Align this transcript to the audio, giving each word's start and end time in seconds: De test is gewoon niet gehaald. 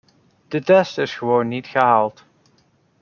De 0.47 0.59
test 0.61 0.97
is 0.97 1.15
gewoon 1.15 1.47
niet 1.47 1.67
gehaald. 1.67 2.25